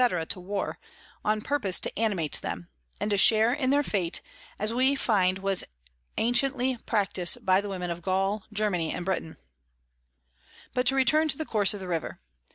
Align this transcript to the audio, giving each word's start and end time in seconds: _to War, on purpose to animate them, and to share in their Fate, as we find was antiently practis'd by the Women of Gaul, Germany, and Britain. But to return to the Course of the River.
_to 0.27 0.39
War, 0.39 0.79
on 1.23 1.41
purpose 1.41 1.79
to 1.81 1.95
animate 1.99 2.41
them, 2.41 2.69
and 2.99 3.11
to 3.11 3.17
share 3.17 3.53
in 3.53 3.69
their 3.69 3.83
Fate, 3.83 4.19
as 4.57 4.73
we 4.73 4.95
find 4.95 5.37
was 5.37 5.63
antiently 6.17 6.83
practis'd 6.87 7.45
by 7.45 7.61
the 7.61 7.69
Women 7.69 7.91
of 7.91 8.01
Gaul, 8.01 8.43
Germany, 8.51 8.91
and 8.91 9.05
Britain. 9.05 9.37
But 10.73 10.87
to 10.87 10.95
return 10.95 11.27
to 11.27 11.37
the 11.37 11.45
Course 11.45 11.75
of 11.75 11.79
the 11.79 11.87
River. 11.87 12.19